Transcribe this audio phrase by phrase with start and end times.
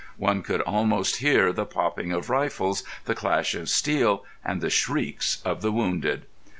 [0.17, 5.37] One could almost hear the popping of rifles, the clash of steel, and the shrieks
[5.45, 6.25] of the wounded.